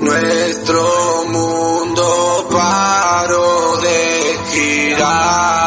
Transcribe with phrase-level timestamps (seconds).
[0.00, 5.60] Nuestro mundo paró de girar.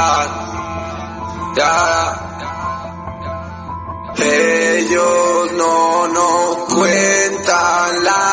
[4.15, 8.32] Ellos no nos cuentan la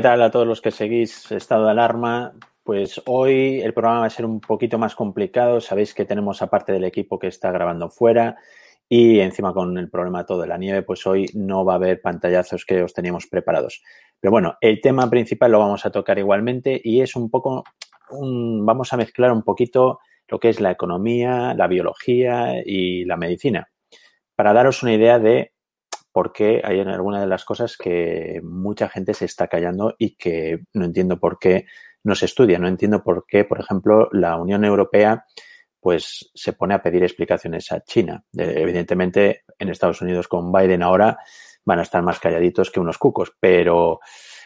[0.00, 2.32] ¿Qué tal a todos los que seguís Estado de Alarma?
[2.64, 5.60] Pues hoy el programa va a ser un poquito más complicado.
[5.60, 8.38] Sabéis que tenemos aparte del equipo que está grabando fuera
[8.88, 12.00] y encima con el problema todo de la nieve, pues hoy no va a haber
[12.00, 13.82] pantallazos que os teníamos preparados.
[14.18, 17.64] Pero bueno, el tema principal lo vamos a tocar igualmente y es un poco,
[18.10, 19.98] vamos a mezclar un poquito
[20.28, 23.68] lo que es la economía, la biología y la medicina,
[24.34, 25.52] para daros una idea de
[26.12, 30.60] por qué hay algunas de las cosas que mucha gente se está callando y que
[30.74, 31.66] no entiendo por qué
[32.02, 32.58] no se estudia.
[32.58, 35.24] No entiendo por qué, por ejemplo, la Unión Europea
[35.80, 38.22] pues se pone a pedir explicaciones a China.
[38.36, 41.18] Eh, evidentemente, en Estados Unidos con Biden ahora
[41.64, 44.00] van a estar más calladitos que unos cucos, pero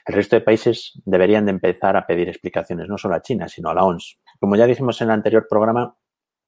[0.06, 3.70] el resto de países deberían de empezar a pedir explicaciones, no solo a China, sino
[3.70, 4.18] a la ONS.
[4.38, 5.96] Como ya dijimos en el anterior programa,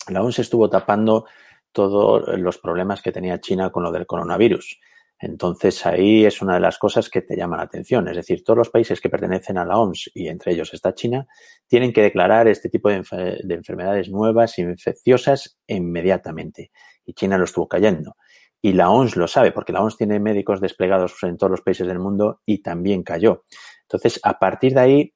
[0.08, 1.26] la ONS estuvo tapando
[1.72, 4.78] todos los problemas que tenía China con lo del coronavirus.
[5.18, 8.06] Entonces ahí es una de las cosas que te llama la atención.
[8.08, 11.26] Es decir, todos los países que pertenecen a la OMS y entre ellos está China,
[11.66, 13.02] tienen que declarar este tipo de,
[13.48, 16.70] enfermedades nuevas, infecciosas inmediatamente.
[17.04, 18.16] Y China lo estuvo cayendo.
[18.60, 21.86] Y la OMS lo sabe, porque la OMS tiene médicos desplegados en todos los países
[21.86, 23.44] del mundo y también cayó.
[23.82, 25.14] Entonces, a partir de ahí,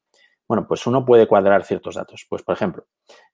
[0.49, 2.26] bueno, pues uno puede cuadrar ciertos datos.
[2.29, 2.87] Pues, por ejemplo,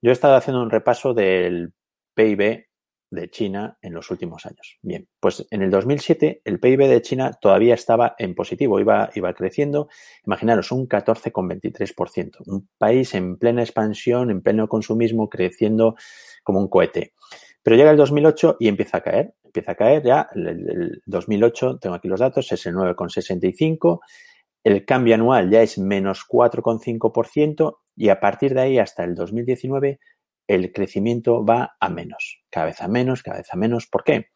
[0.02, 1.72] yo he estado haciendo un repaso del
[2.14, 2.66] PIB
[3.10, 4.78] de China en los últimos años.
[4.82, 9.32] Bien, pues en el 2007 el PIB de China todavía estaba en positivo, iba, iba
[9.34, 9.88] creciendo,
[10.24, 15.96] imaginaros, un 14,23%, un país en plena expansión, en pleno consumismo, creciendo
[16.42, 17.14] como un cohete.
[17.62, 21.78] Pero llega el 2008 y empieza a caer, empieza a caer ya, el, el 2008,
[21.80, 24.00] tengo aquí los datos, es el 9,65%,
[24.66, 30.00] el cambio anual ya es menos 4,5% y a partir de ahí hasta el 2019
[30.46, 33.86] el crecimiento va a menos, cada vez a menos, cada vez a menos.
[33.86, 34.28] ¿Por qué?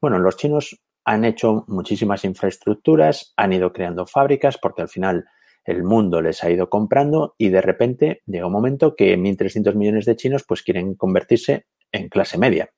[0.00, 5.24] Bueno, los chinos han hecho muchísimas infraestructuras, han ido creando fábricas porque al final
[5.64, 10.04] el mundo les ha ido comprando y de repente llega un momento que 1.300 millones
[10.04, 12.70] de chinos pues quieren convertirse en clase media.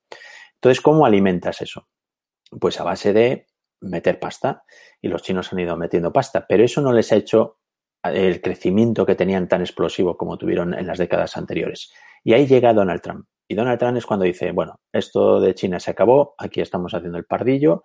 [0.55, 1.89] Entonces, ¿cómo alimentas eso?
[2.61, 3.47] Pues a base de
[3.81, 4.65] meter pasta
[5.01, 7.59] y los chinos han ido metiendo pasta, pero eso no les ha hecho
[8.13, 11.93] el crecimiento que tenían tan explosivo como tuvieron en las décadas anteriores.
[12.25, 13.27] Y ahí llega Donald Trump.
[13.49, 17.19] Y Donald Trump es cuando dice, bueno, esto de China se acabó, aquí estamos haciendo
[17.19, 17.83] el pardillo,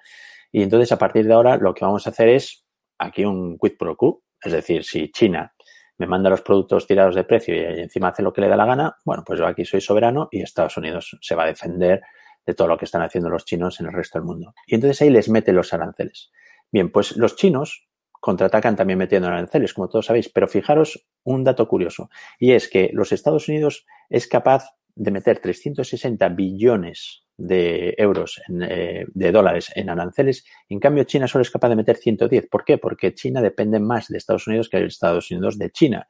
[0.51, 2.65] y entonces a partir de ahora lo que vamos a hacer es
[2.97, 5.53] aquí un quid pro quo, es decir, si China
[5.97, 8.65] me manda los productos tirados de precio y encima hace lo que le da la
[8.65, 12.01] gana, bueno, pues yo aquí soy soberano y Estados Unidos se va a defender
[12.43, 14.53] de todo lo que están haciendo los chinos en el resto del mundo.
[14.65, 16.31] Y entonces ahí les mete los aranceles.
[16.71, 17.87] Bien, pues los chinos
[18.21, 20.29] contraatacan también metiendo aranceles, como todos sabéis.
[20.29, 22.09] Pero fijaros un dato curioso,
[22.39, 29.05] y es que los Estados Unidos es capaz de meter 360 billones de euros, eh,
[29.13, 30.45] de dólares en aranceles.
[30.69, 32.47] En cambio, China solo es capaz de meter 110.
[32.47, 32.77] ¿Por qué?
[32.77, 36.07] Porque China depende más de Estados Unidos que Estados Unidos de China.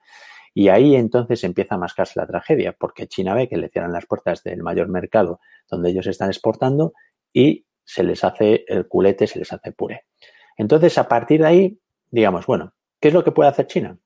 [0.53, 4.05] Y ahí entonces empieza a mascarse la tragedia, porque China ve que le cierran las
[4.05, 5.39] puertas del mayor mercado
[5.69, 6.93] donde ellos están exportando
[7.31, 10.03] y se les hace el culete, se les hace puré.
[10.57, 11.79] Entonces, a partir de ahí,
[12.11, 13.97] digamos, bueno, ¿qué es lo que puede hacer China?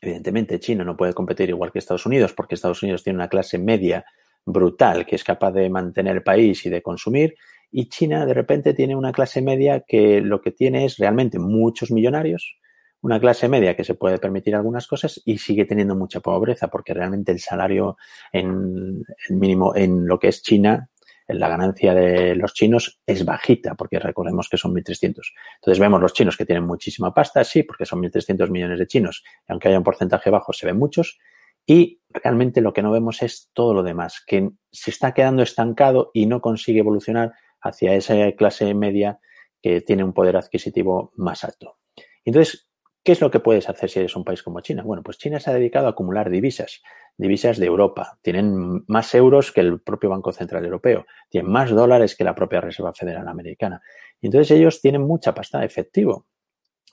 [0.00, 3.58] Evidentemente, China no puede competir igual que Estados Unidos porque Estados Unidos tiene una clase
[3.58, 4.04] media
[4.44, 7.34] brutal que es capaz de mantener el país y de consumir
[7.70, 11.90] y China de repente tiene una clase media que lo que tiene es realmente muchos
[11.90, 12.58] millonarios,
[13.00, 16.94] una clase media que se puede permitir algunas cosas y sigue teniendo mucha pobreza porque
[16.94, 17.96] realmente el salario
[18.32, 20.90] en el mínimo en lo que es China
[21.28, 25.22] la ganancia de los chinos es bajita, porque recordemos que son 1.300.
[25.56, 29.24] Entonces vemos los chinos que tienen muchísima pasta, sí, porque son 1.300 millones de chinos,
[29.48, 31.18] y aunque haya un porcentaje bajo, se ven muchos,
[31.66, 36.10] y realmente lo que no vemos es todo lo demás, que se está quedando estancado
[36.14, 39.18] y no consigue evolucionar hacia esa clase media
[39.60, 41.78] que tiene un poder adquisitivo más alto.
[42.24, 42.65] Entonces,
[43.06, 44.82] ¿qué es lo que puedes hacer si eres un país como China?
[44.82, 46.82] Bueno, pues China se ha dedicado a acumular divisas
[47.16, 52.14] divisas de Europa, tienen más euros que el propio Banco Central Europeo, tienen más dólares
[52.14, 53.80] que la propia Reserva Federal Americana.
[54.20, 56.26] Y entonces ellos tienen mucha pasta efectivo.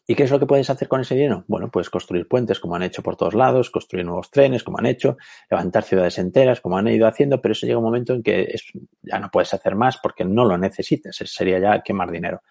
[0.06, 1.46] ¿Y qué es lo que puedes hacer con ese dinero?
[1.48, 4.86] Bueno, puedes construir puentes como han hecho por todos lados, construir nuevos trenes como han
[4.86, 5.18] hecho,
[5.50, 8.54] levantar ciudades enteras como han ido haciendo, pero eso llega un momento en que
[9.02, 12.42] ya no puedes hacer más porque no lo necesitas, sería ya quemar dinero.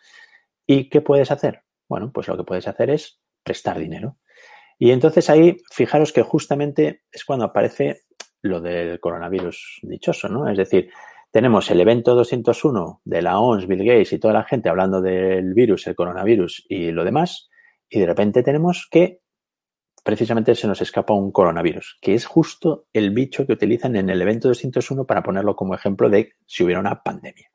[0.66, 1.62] ¿Y qué puedes hacer?
[1.88, 4.18] Bueno, pues lo que puedes hacer es prestar dinero.
[4.78, 8.02] Y entonces ahí, fijaros que justamente es cuando aparece
[8.42, 10.48] lo del coronavirus dichoso, ¿no?
[10.48, 10.90] Es decir,
[11.30, 15.54] tenemos el evento 201 de la OMS, Bill Gates y toda la gente hablando del
[15.54, 17.48] virus, el coronavirus y lo demás,
[17.88, 19.20] y de repente tenemos que
[20.02, 24.20] precisamente se nos escapa un coronavirus, que es justo el bicho que utilizan en el
[24.20, 27.50] evento 201 para ponerlo como ejemplo de si hubiera una pandemia.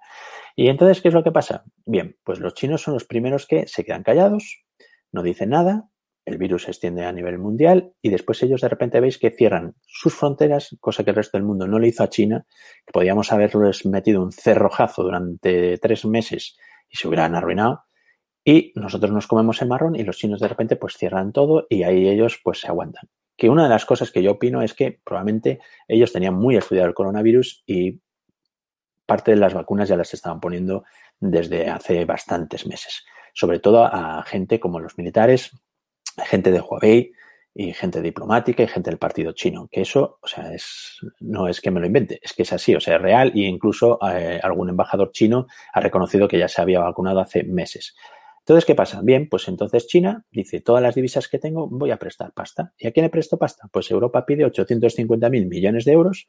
[0.56, 1.66] Y entonces, ¿qué es lo que pasa?
[1.86, 4.64] Bien, pues los chinos son los primeros que se quedan callados,
[5.12, 5.90] no dicen nada,
[6.28, 9.76] el virus se extiende a nivel mundial y después ellos de repente veis que cierran
[9.86, 12.46] sus fronteras, cosa que el resto del mundo no le hizo a China,
[12.86, 16.58] que podíamos haberles metido un cerrojazo durante tres meses
[16.90, 17.84] y se hubieran arruinado.
[18.44, 21.84] Y nosotros nos comemos el marrón y los chinos de repente pues cierran todo y
[21.84, 23.10] ahí ellos pues se aguantan.
[23.38, 26.90] Que una de las cosas que yo opino es que probablemente ellos tenían muy estudiado
[26.90, 28.02] el coronavirus y
[29.06, 30.84] parte de las vacunas ya las estaban poniendo
[31.22, 33.06] desde hace bastantes meses.
[33.38, 35.52] Sobre todo a gente como los militares,
[36.26, 37.12] gente de Huawei
[37.54, 39.68] y gente diplomática y gente del partido chino.
[39.72, 42.74] Que eso, o sea, es, no es que me lo invente, es que es así,
[42.74, 46.64] o sea, es real y incluso eh, algún embajador chino ha reconocido que ya se
[46.64, 47.96] había vacunado hace meses.
[48.40, 49.02] Entonces, ¿qué pasa?
[49.04, 52.74] Bien, pues entonces China dice, todas las divisas que tengo voy a prestar pasta.
[52.80, 53.70] ¿Y a quién le presto pasta?
[53.72, 56.28] Pues Europa pide 850 mil millones de euros,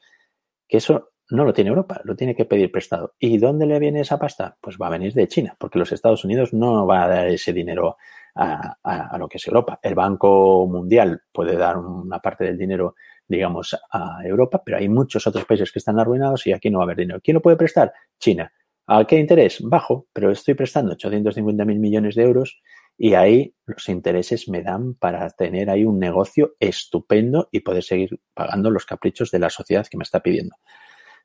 [0.69, 3.15] que eso no lo tiene Europa, lo tiene que pedir prestado.
[3.19, 4.57] ¿Y dónde le viene esa pasta?
[4.61, 7.53] Pues va a venir de China, porque los Estados Unidos no va a dar ese
[7.53, 7.97] dinero
[8.35, 9.79] a, lo que es Europa.
[9.83, 12.95] El Banco Mundial puede dar una parte del dinero,
[13.27, 16.85] digamos, a Europa, pero hay muchos otros países que están arruinados y aquí no va
[16.85, 17.21] a haber dinero.
[17.23, 17.93] ¿Quién lo puede prestar?
[18.19, 18.53] China.
[18.87, 19.61] ¿A qué interés?
[19.61, 22.63] Bajo, pero estoy prestando 850 mil millones de euros
[22.99, 28.21] y ahí los intereses me dan para tener ahí un negocio estupendo y poder seguir
[28.35, 30.57] pagando los caprichos de la sociedad que me está pidiendo.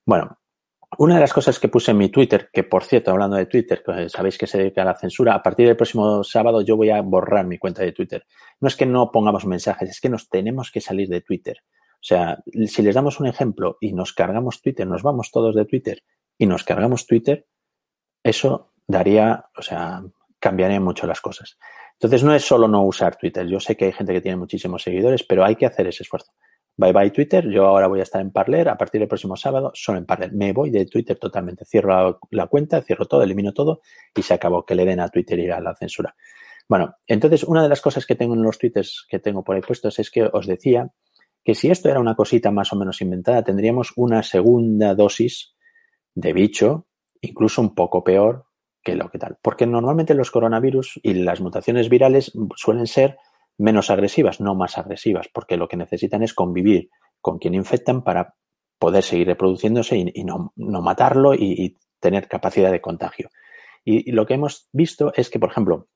[0.06, 0.38] Bueno,
[1.00, 3.84] una de las cosas que puse en mi Twitter, que por cierto, hablando de Twitter,
[4.08, 7.01] sabéis que se dedica a la censura, a partir del próximo sábado yo voy a
[7.01, 8.25] borrar mi cuenta de Twitter.
[8.62, 11.58] No es que no pongamos mensajes, es que nos tenemos que salir de Twitter.
[11.96, 15.65] O sea, si les damos un ejemplo y nos cargamos Twitter, nos vamos todos de
[15.65, 16.03] Twitter
[16.38, 17.48] y nos cargamos Twitter,
[18.24, 20.03] eso daría, o sea,
[20.43, 21.57] cambiaría mucho las cosas.
[21.93, 23.47] Entonces no es solo no usar Twitter.
[23.47, 26.33] Yo sé que hay gente que tiene muchísimos seguidores, pero hay que hacer ese esfuerzo.
[26.75, 27.50] Bye bye Twitter.
[27.50, 28.67] Yo ahora voy a estar en Parler.
[28.67, 30.33] A partir del próximo sábado, solo en Parler.
[30.33, 31.63] Me voy de Twitter totalmente.
[31.63, 33.79] Cierro la, cuenta, cierro todo, elimino todo
[34.13, 34.65] y se acabó.
[34.65, 36.13] Que le den a Twitter y a la censura.
[36.67, 39.62] Bueno, entonces una de las cosas que tengo en los tweets que tengo por ahí
[39.62, 40.91] puestos es que os decía
[41.41, 45.55] que si esto era una cosita más o menos inventada, tendríamos una segunda dosis
[46.15, 46.88] de bicho,
[47.21, 48.45] incluso un poco peor
[48.84, 49.38] que lo que tal.
[49.42, 53.18] Porque normalmente los coronavirus y las mutaciones virales suelen ser
[53.58, 56.90] menos agresivas, no más agresivas, porque lo que necesitan es convivir
[57.22, 58.36] con quien infectan para
[58.80, 63.30] poder seguir reproduciéndose y, no, matarlo y, tener capacidad de contagio.
[63.86, 65.88] Y, lo que hemos visto es que, por ejemplo,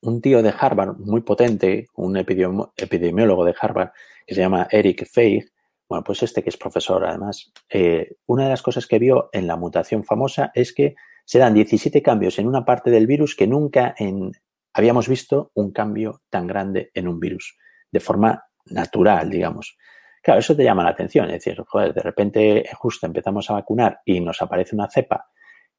[0.00, 3.90] un tío de Harvard muy potente, un epidemiólogo de Harvard
[4.26, 5.44] que se llama Eric Feig,
[5.88, 9.46] bueno, pues este que es profesor además, eh, una de las cosas que vio en
[9.46, 13.46] la mutación famosa es que se dan 17 cambios en una parte del virus que
[13.46, 14.30] nunca en,
[14.72, 17.58] habíamos visto un cambio tan grande en un virus,
[17.90, 19.76] de forma natural, digamos.
[20.22, 24.00] Claro, eso te llama la atención, es decir, joder, de repente justo empezamos a vacunar
[24.04, 25.26] y nos aparece una cepa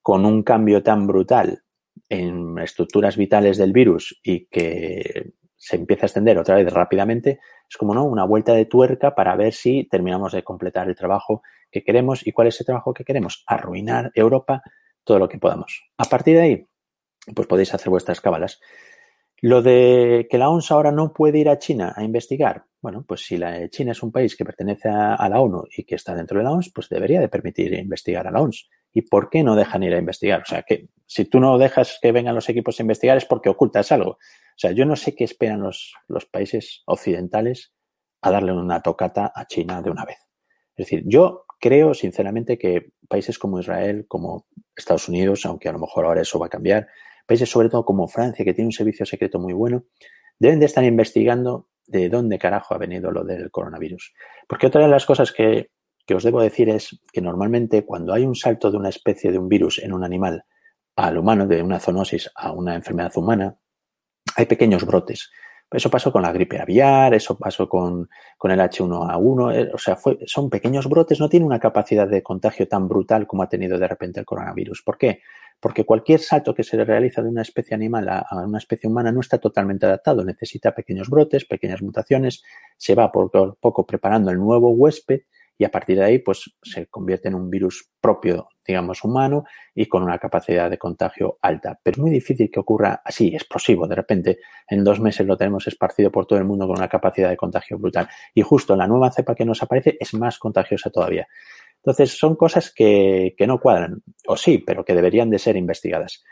[0.02, 1.64] con un cambio tan brutal
[2.10, 7.40] en estructuras vitales del virus y que se empieza a extender otra vez rápidamente,
[7.70, 11.42] es como no una vuelta de tuerca para ver si terminamos de completar el trabajo
[11.72, 14.62] que queremos y cuál es el trabajo que queremos, arruinar Europa
[15.08, 15.90] todo lo que podamos.
[15.98, 16.68] A partir de ahí,
[17.34, 18.60] pues podéis hacer vuestras cábalas.
[19.40, 23.26] Lo de que la ONS ahora no puede ir a China a investigar, bueno, pues
[23.26, 26.40] si la China es un país que pertenece a, la ONU y que está dentro
[26.40, 28.68] de la ONS, pues debería de permitir investigar a la ONS.
[28.94, 30.42] ¿Y por qué no dejan ir a investigar?
[30.42, 33.50] O sea, que si tú no dejas que vengan los equipos a investigar es porque
[33.50, 34.12] ocultas algo.
[34.12, 37.74] O sea, yo no sé qué esperan los, los países occidentales
[38.22, 40.18] a darle una tocata a China de una vez.
[40.76, 44.46] Es decir, yo creo sinceramente que países como Israel, como
[44.76, 46.88] Estados Unidos, aunque a lo mejor ahora eso va a cambiar,
[47.26, 49.84] países sobre todo como Francia, que tiene un servicio secreto muy bueno,
[50.40, 54.14] deben de estar investigando de dónde carajo ha venido lo del coronavirus.
[54.48, 55.72] Porque otra de las cosas que,
[56.14, 59.50] os debo decir es que normalmente cuando hay un salto de una especie de un
[59.50, 60.46] virus en un animal
[60.96, 63.58] al humano, de una zoonosis a una enfermedad humana,
[64.36, 65.30] hay pequeños brotes.
[65.70, 68.10] Eso pasó con la gripe aviar, eso pasó con,
[68.44, 72.88] el H1A1, eh, o sea, son pequeños brotes, no tiene una capacidad de contagio tan
[72.88, 74.82] brutal como ha tenido de repente el coronavirus.
[74.84, 75.22] ¿Por qué?
[75.60, 79.22] porque cualquier salto que se realiza de una especie animal a, una especie humana no
[79.22, 82.44] está totalmente adaptado, necesita pequeños brotes, pequeñas mutaciones,
[82.78, 85.22] se va poco a poco preparando el nuevo huésped
[85.58, 89.88] y a partir de ahí pues se convierte en un virus propio, digamos, humano y
[89.88, 91.80] con una capacidad de contagio alta.
[91.82, 95.68] Pero es muy difícil que ocurra así, explosivo, de repente en dos meses lo tenemos
[95.68, 98.08] esparcido por todo el mundo con una capacidad de contagio brutal.
[98.34, 101.28] Y justo la nueva cepa que nos aparece es más contagiosa todavía.
[101.88, 106.24] Entonces, son cosas que, no cuadran, o sí, pero que deberían de ser investigadas.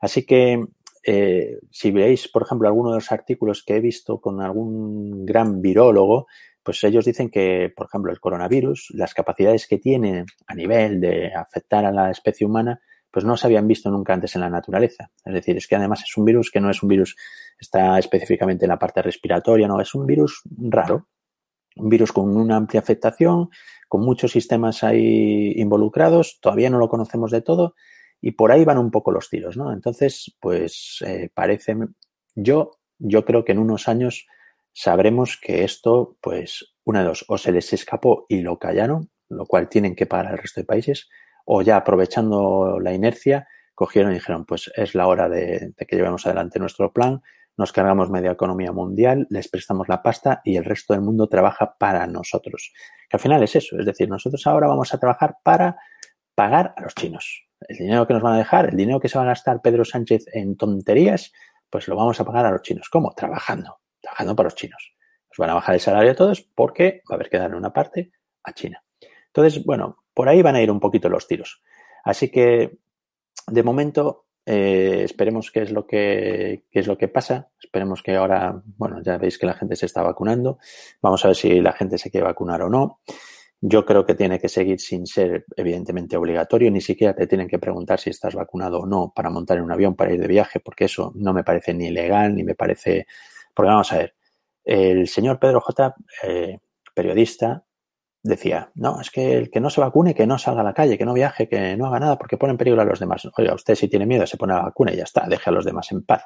[0.00, 0.64] Así que,
[1.06, 5.60] eh, si veis, por ejemplo, alguno de los artículos que he visto con algún gran
[5.60, 6.26] virólogo,
[6.64, 11.32] pues ellos dicen que, por ejemplo, el coronavirus, las capacidades que tiene a nivel de
[11.34, 12.80] afectar a la especie humana,
[13.10, 15.10] pues no se habían visto nunca antes en la naturaleza.
[15.24, 17.16] Es decir, es que además es un virus que no es un virus,
[17.60, 21.06] está específicamente en la parte respiratoria, no, es un virus raro,
[21.76, 23.50] un virus con una amplia afectación,
[23.88, 27.74] con muchos sistemas ahí involucrados, todavía no lo conocemos de todo
[28.20, 29.72] y por ahí van un poco los tiros, ¿no?
[29.72, 31.76] Entonces, pues eh, parece,
[32.34, 34.26] yo, yo creo que en unos años
[34.74, 39.46] sabremos que esto, pues, una de dos, o se les escapó y lo callaron, lo
[39.46, 41.08] cual tienen que pagar el resto de países,
[41.46, 46.26] o ya aprovechando la inercia, cogieron y dijeron, pues es la hora de, que llevemos
[46.26, 47.22] adelante nuestro plan,
[47.56, 51.76] nos cargamos media economía mundial, les prestamos la pasta y el resto del mundo trabaja
[51.78, 52.72] para nosotros.
[53.08, 55.76] Que al final es eso, es decir, nosotros ahora vamos a trabajar para
[56.34, 57.46] pagar a los chinos.
[57.60, 59.84] El dinero que nos van a dejar, el dinero que se va a gastar Pedro
[59.84, 61.32] Sánchez en tonterías,
[61.70, 62.88] pues lo vamos a pagar a los chinos.
[62.90, 63.14] ¿Cómo?
[63.16, 64.94] Trabajando, trabajando para los chinos.
[65.30, 67.72] Nos van a bajar el salario a todos porque va a haber que darle una
[67.72, 68.12] parte
[68.44, 68.84] a China.
[69.26, 71.62] Entonces, bueno, por ahí van a ir un poquito los tiros.
[72.04, 72.78] Así que,
[73.48, 77.50] de momento, eh, esperemos qué es lo que qué es lo que pasa.
[77.60, 80.58] Esperemos que ahora, bueno, ya veis que la gente se está vacunando.
[81.00, 83.00] Vamos a ver si la gente se quiere vacunar o no.
[83.60, 86.70] Yo creo que tiene que seguir sin ser evidentemente obligatorio.
[86.70, 89.72] Ni siquiera te tienen que preguntar si estás vacunado o no para montar en un
[89.72, 93.06] avión para ir de viaje, porque eso no me parece ni legal ni me parece.
[93.54, 94.14] Porque vamos a ver,
[94.64, 96.58] el señor Pedro J, eh,
[96.94, 97.64] periodista,
[98.22, 100.96] decía, no, es que el que no se vacune, que no salga a la calle,
[100.96, 103.28] que no viaje, que no haga nada porque pone en peligro a los demás.
[103.36, 105.64] Oiga, usted si tiene miedo se pone la vacuna y ya está, deje a los
[105.64, 106.24] demás en paz.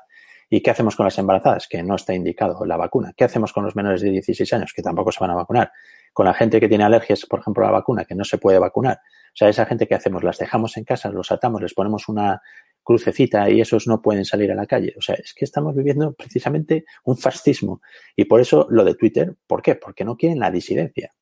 [0.49, 1.67] ¿Y qué hacemos con las embarazadas?
[1.69, 3.13] Que no está indicado la vacuna.
[3.15, 4.73] ¿Qué hacemos con los menores de 16 años?
[4.73, 5.73] Que tampoco se van a vacunar.
[6.15, 8.59] Con la gente que tiene alergias, por ejemplo, a la vacuna, que no se puede
[8.59, 9.01] vacunar.
[9.29, 12.41] O sea, esa gente que hacemos, las dejamos en casa, los atamos, les ponemos una
[12.89, 14.95] crucecita y esos no pueden salir a la calle.
[14.97, 17.83] O sea, es que estamos viviendo precisamente un fascismo.
[18.17, 19.75] Y por eso lo de Twitter, ¿por qué?
[19.75, 21.15] Porque no quieren la disidencia.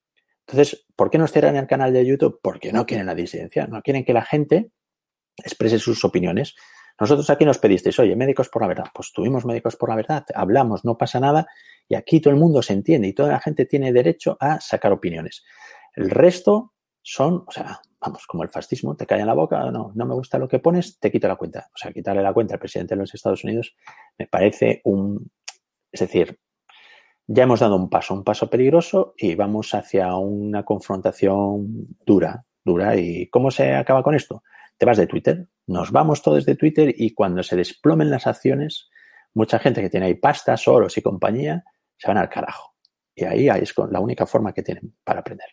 [0.46, 2.38] Entonces, ¿por qué no en el canal de YouTube?
[2.40, 4.70] Porque no quieren la disidencia, no quieren que la gente
[5.38, 6.54] exprese sus opiniones.
[7.00, 8.86] Nosotros aquí nos pedisteis, oye, médicos por la verdad.
[8.94, 11.48] Pues tuvimos médicos por la verdad, hablamos, no pasa nada
[11.88, 14.92] y aquí todo el mundo se entiende y toda la gente tiene derecho a sacar
[14.92, 15.44] opiniones.
[15.96, 16.74] El resto
[17.08, 20.14] son, o sea, vamos, como el fascismo, te cae en la boca, no, no me
[20.14, 21.68] gusta lo que pones, te quito la cuenta.
[21.72, 23.76] O sea, quitarle la cuenta al presidente de los Estados Unidos
[24.18, 25.30] me parece un,
[25.92, 26.40] es decir,
[27.28, 32.96] ya hemos dado un paso, un paso peligroso y vamos hacia una confrontación dura, dura.
[32.96, 34.42] ¿Y cómo se acaba con esto?
[34.76, 38.90] Te vas de Twitter, nos vamos todos de Twitter y cuando se desplomen las acciones,
[39.32, 41.62] mucha gente que tiene ahí pastas, oros y compañía,
[41.96, 42.74] se van al carajo.
[43.14, 45.48] Y ahí es la única forma que tienen para aprender.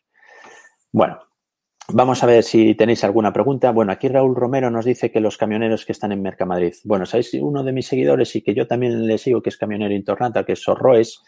[0.91, 1.19] Bueno,
[1.89, 3.71] vamos a ver si tenéis alguna pregunta.
[3.71, 6.73] Bueno, aquí Raúl Romero nos dice que los camioneros que están en Mercamadrid.
[6.83, 9.93] Bueno, sabéis uno de mis seguidores y que yo también le sigo, que es camionero
[9.93, 11.21] internata, que es Sorroes,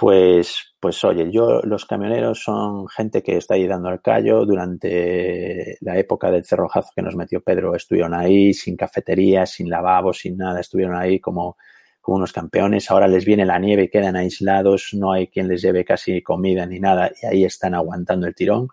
[0.00, 4.46] pues, pues oye, yo, los camioneros son gente que está ahí dando el callo.
[4.46, 10.14] Durante la época del cerrojazo que nos metió Pedro, estuvieron ahí sin cafetería, sin lavabo,
[10.14, 11.58] sin nada, estuvieron ahí como,
[12.00, 12.90] como unos campeones.
[12.90, 16.64] Ahora les viene la nieve y quedan aislados, no hay quien les lleve casi comida
[16.64, 18.68] ni nada y ahí están aguantando el tirón.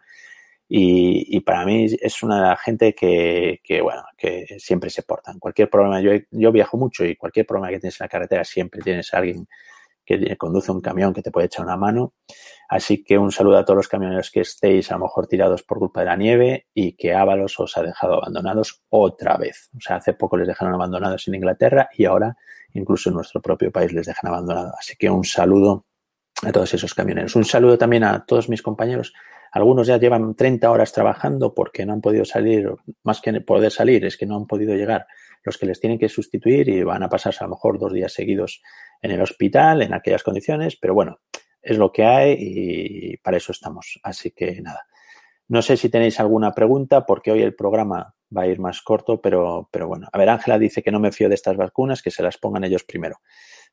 [0.69, 5.39] Y, y, para mí es una gente que, que, bueno, que siempre se portan.
[5.39, 8.81] Cualquier problema, yo, yo viajo mucho y cualquier problema que tienes en la carretera siempre
[8.81, 9.47] tienes a alguien
[10.07, 12.13] que conduce un camión que te puede echar una mano.
[12.69, 15.79] Así que un saludo a todos los camioneros que estéis a lo mejor tirados por
[15.79, 19.69] culpa de la nieve y que Ábalos os ha dejado abandonados otra vez.
[19.75, 22.37] O sea, hace poco les dejaron abandonados en Inglaterra y ahora
[22.73, 24.73] incluso en nuestro propio país les dejan abandonados.
[24.79, 25.85] Así que un saludo
[26.43, 27.35] a todos esos camioneros.
[27.35, 29.13] Un saludo también a todos mis compañeros.
[29.51, 32.69] Algunos ya llevan 30 horas trabajando porque no han podido salir,
[33.03, 35.07] más que poder salir, es que no han podido llegar
[35.43, 38.13] los que les tienen que sustituir y van a pasarse a lo mejor dos días
[38.13, 38.61] seguidos
[39.01, 41.19] en el hospital, en aquellas condiciones, pero bueno,
[41.61, 43.99] es lo que hay y para eso estamos.
[44.03, 44.85] Así que nada.
[45.47, 49.21] No sé si tenéis alguna pregunta porque hoy el programa va a ir más corto,
[49.21, 50.09] pero, pero bueno.
[50.11, 52.65] A ver, Ángela dice que no me fío de estas vacunas, que se las pongan
[52.65, 53.21] ellos primero.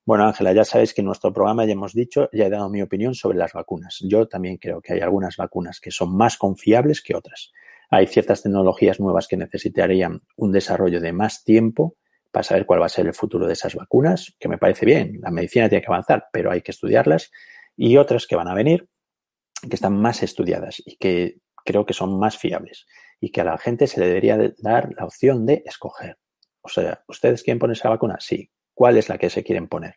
[0.06, 2.82] Bueno, Ángela, ya sabéis que en nuestro programa ya hemos dicho, ya he dado mi
[2.82, 3.98] opinión sobre las vacunas.
[4.02, 7.52] Yo también creo que hay algunas vacunas que son más confiables que otras.
[7.88, 11.96] Hay ciertas tecnologías nuevas que necesitarían un desarrollo de más tiempo
[12.30, 15.20] para saber cuál va a ser el futuro de esas vacunas, que me parece bien.
[15.22, 17.30] La medicina tiene que avanzar, pero hay que estudiarlas.
[17.76, 18.88] Y otras que van a venir,
[19.68, 22.86] que están más estudiadas y que creo que son más fiables
[23.20, 26.18] y que a la gente se le debería dar la opción de escoger.
[26.60, 28.16] O sea, ¿ustedes quieren ponerse la vacuna?
[28.20, 28.50] Sí.
[28.74, 29.96] ¿Cuál es la que se quieren poner?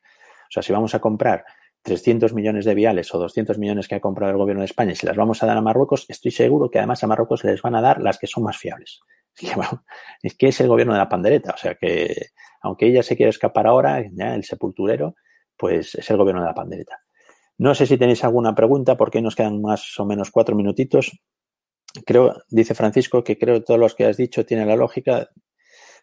[0.49, 1.45] O sea, si vamos a comprar
[1.81, 4.95] 300 millones de viales o 200 millones que ha comprado el gobierno de España y
[4.95, 7.75] si las vamos a dar a Marruecos, estoy seguro que además a Marruecos les van
[7.75, 8.99] a dar las que son más fiables.
[10.21, 12.27] Es que, es el gobierno de la pandereta, o sea que
[12.61, 15.15] aunque ella se quiere escapar ahora, ya el sepulturero,
[15.55, 16.99] pues es el gobierno de la pandereta.
[17.57, 21.19] No sé si tenéis alguna pregunta porque nos quedan más o menos cuatro minutitos.
[22.05, 25.29] Creo, dice Francisco, que creo que todos los que has dicho tienen la lógica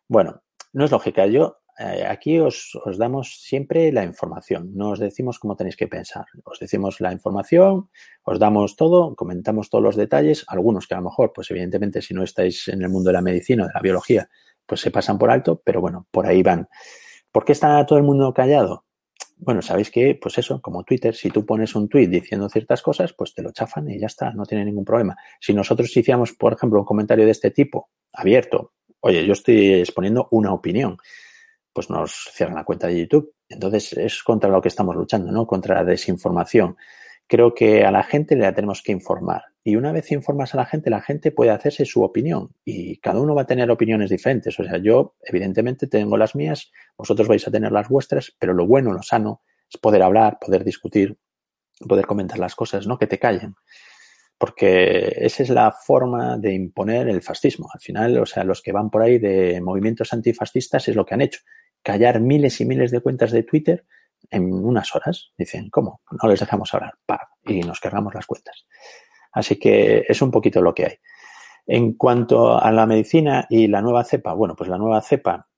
[0.09, 1.27] Bueno, no es lógica.
[1.27, 6.27] Yo aquí os, os, damos siempre la información, no os decimos cómo tenéis que pensar.
[6.45, 7.89] Os decimos la información,
[8.23, 12.15] os damos todo, comentamos todos los detalles, algunos que a lo mejor, pues evidentemente si
[12.15, 14.29] no estáis en el mundo de la medicina o de la biología,
[14.67, 16.69] pues se pasan por alto, pero bueno, por ahí van.
[17.33, 18.85] ¿Por qué está todo el mundo callado?
[19.37, 23.13] Bueno, sabéis que, pues eso, como Twitter, si tú pones un tweet diciendo ciertas cosas,
[23.13, 25.17] pues te lo chafan y ya está, no tiene ningún problema.
[25.41, 30.29] Si nosotros hiciéramos, por ejemplo, un comentario de este tipo, abierto, oye, yo estoy exponiendo
[30.31, 30.97] una opinión,
[31.75, 33.35] pues nos cierran la cuenta de YouTube.
[33.49, 35.47] Entonces es contra lo que estamos luchando, ¿no?
[35.47, 36.77] Contra la desinformación.
[37.27, 39.43] Creo que a la gente la tenemos que informar.
[39.65, 42.55] Y una vez informas a la gente, la gente puede hacerse su opinión.
[42.65, 44.59] Y cada uno va a tener opiniones diferentes.
[44.61, 48.67] O sea, yo, evidentemente, tengo las mías, vosotros vais a tener las vuestras, pero lo
[48.67, 51.19] bueno, lo sano, es poder hablar, poder discutir,
[51.89, 53.55] poder comentar las cosas, no que te callen
[54.37, 57.69] porque esa es la forma de imponer el fascismo.
[57.73, 61.15] Al final, o sea, los que van por ahí de movimientos antifascistas es lo que
[61.15, 61.41] han hecho
[61.85, 63.85] callar miles y miles de cuentas de Twitter
[64.31, 65.31] en unas horas.
[65.39, 66.01] Dicen, ¿cómo?
[66.21, 66.95] No les dejamos hablar.
[67.07, 68.67] Pa, y nos cargamos las cuentas.
[69.31, 70.95] Así que es un poquito lo que hay.
[71.67, 75.49] En cuanto a la medicina y la nueva cepa, bueno, pues la nueva cepa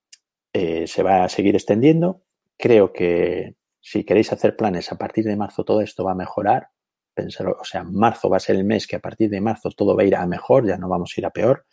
[0.53, 2.23] eh, se va a seguir extendiendo.
[2.57, 6.69] Creo que si queréis hacer planes a partir de marzo todo esto va a mejorar.
[7.15, 9.97] Pensar, o sea, marzo va a ser el mes que a partir de marzo todo
[9.97, 11.65] va a ir a mejor, ya no vamos a ir a peor,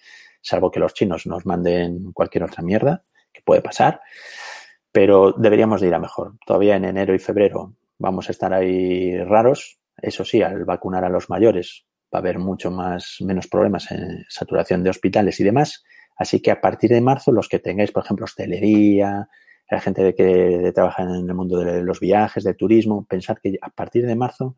[0.42, 3.04] salvo que los chinos nos manden cualquier otra mierda,
[3.44, 4.02] puede pasar
[4.94, 6.38] pero deberíamos de ir a mejor.
[6.46, 9.80] Todavía en enero y febrero vamos a estar ahí raros.
[9.98, 14.24] Eso sí, al vacunar a los mayores va a haber mucho más, menos problemas en
[14.30, 15.84] saturación de hospitales y demás.
[16.16, 19.28] Así que a partir de marzo, los que tengáis, por ejemplo, hostelería,
[19.68, 23.58] la gente de que trabaja en el mundo de los viajes, del turismo, pensad que
[23.60, 24.58] a partir de marzo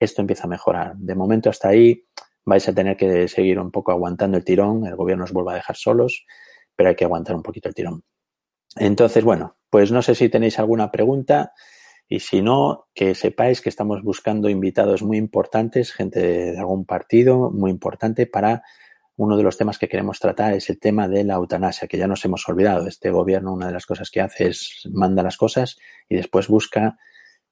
[0.00, 0.96] esto empieza a mejorar.
[0.96, 2.06] De momento hasta ahí
[2.46, 5.56] vais a tener que seguir un poco aguantando el tirón, el gobierno os vuelva a
[5.56, 6.24] dejar solos,
[6.74, 8.02] pero hay que aguantar un poquito el tirón.
[8.76, 11.52] Entonces, bueno, pues no sé si tenéis alguna pregunta
[12.08, 16.20] y si no, que sepáis que estamos buscando invitados muy importantes, gente
[16.52, 18.62] de algún partido muy importante para
[19.16, 22.08] uno de los temas que queremos tratar es el tema de la eutanasia, que ya
[22.08, 22.86] nos hemos olvidado.
[22.88, 26.98] Este gobierno una de las cosas que hace es manda las cosas y después busca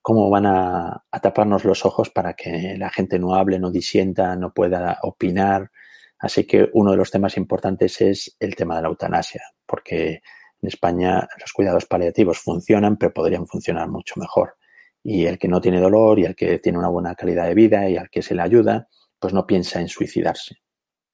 [0.01, 4.35] cómo van a, a taparnos los ojos para que la gente no hable, no disienta,
[4.35, 5.71] no pueda opinar.
[6.19, 10.23] Así que uno de los temas importantes es el tema de la eutanasia, porque
[10.62, 14.55] en España los cuidados paliativos funcionan, pero podrían funcionar mucho mejor.
[15.03, 17.88] Y el que no tiene dolor y el que tiene una buena calidad de vida
[17.88, 20.57] y al que se le ayuda, pues no piensa en suicidarse.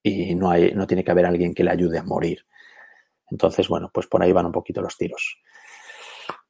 [0.02, 0.52] Y no,
[0.86, 2.44] tiene que haber alguien que le ayude a morir.
[3.30, 5.40] Entonces, bueno, pues por ahí van un poquito los tiros.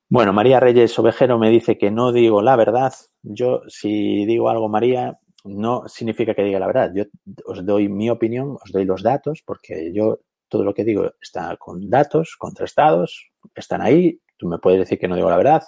[0.09, 2.93] Bueno, María Reyes Ovejero me dice que no digo la verdad.
[3.23, 6.93] Yo, si digo algo, María, no significa que diga la verdad.
[6.95, 7.05] Yo
[7.45, 11.57] os doy mi opinión, os doy los datos, porque yo todo lo que digo está
[11.57, 15.63] con datos contrastados, están ahí, tú me puedes decir que no digo la verdad,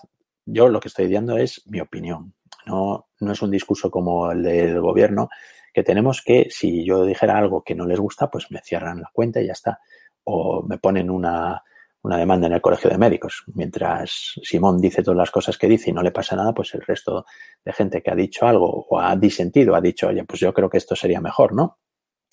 [0.47, 2.35] yo lo que estoy diciendo es mi opinión,
[2.67, 5.29] no, no es un discurso como el del gobierno
[5.73, 9.11] que tenemos que si yo dijera algo que no les gusta, pues me cierran la
[9.13, 9.81] cuenta y ya está,
[10.25, 11.63] o me ponen una,
[12.03, 13.45] una demanda en el colegio de médicos.
[13.55, 16.83] Mientras Simón dice todas las cosas que dice y no le pasa nada, pues el
[16.83, 17.27] resto
[17.65, 20.71] de gente que ha dicho algo o ha disentido, ha dicho, oye, pues yo creo
[20.71, 21.79] que esto sería mejor, ¿no?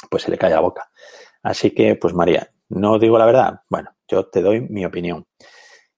[0.09, 0.89] Pues se le cae la boca.
[1.43, 3.61] Así que, pues María, no digo la verdad.
[3.69, 5.25] Bueno, yo te doy mi opinión.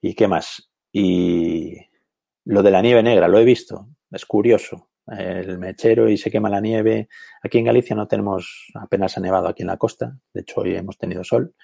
[0.01, 0.69] ¿Y qué más?
[0.91, 1.75] Y
[2.45, 3.87] lo de la nieve negra, lo he visto.
[4.11, 4.89] Es curioso.
[5.07, 7.09] El mechero y se quema la nieve.
[7.43, 10.15] Aquí en Galicia no tenemos, apenas ha nevado aquí en la costa.
[10.33, 11.55] De hecho, hoy hemos tenido sol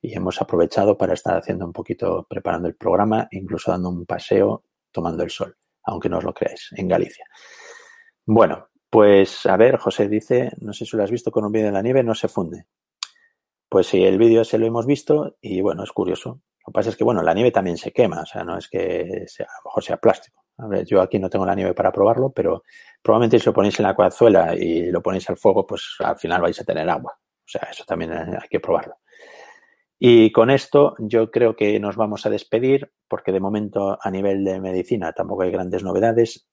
[0.00, 4.64] y hemos aprovechado para estar haciendo un poquito, preparando el programa, incluso dando un paseo
[4.90, 7.24] tomando el sol, aunque no os lo creáis, en Galicia.
[8.26, 11.66] Bueno, pues a ver, José dice, no sé si lo has visto con un vídeo
[11.66, 12.66] de la nieve, no se funde.
[13.72, 16.42] Pues sí, el vídeo se lo hemos visto y bueno, es curioso.
[16.58, 18.68] Lo que pasa es que, bueno, la nieve también se quema, o sea, no es
[18.68, 20.44] que sea, a lo mejor sea plástico.
[20.84, 22.64] Yo aquí no tengo la nieve para probarlo, pero
[23.00, 26.42] probablemente si lo ponéis en la cazuela y lo ponéis al fuego, pues al final
[26.42, 27.18] vais a tener agua.
[27.18, 28.96] O sea, eso también hay que probarlo.
[29.98, 34.44] Y con esto yo creo que nos vamos a despedir porque de momento a nivel
[34.44, 36.46] de medicina tampoco hay grandes novedades.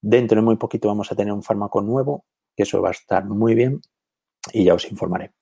[0.00, 3.24] Dentro de muy poquito vamos a tener un fármaco nuevo, que eso va a estar
[3.24, 3.80] muy bien
[4.52, 5.32] y ya os informaré.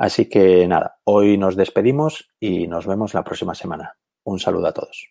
[0.00, 3.98] Así que nada, hoy nos despedimos y nos vemos la próxima semana.
[4.24, 5.10] Un saludo a todos.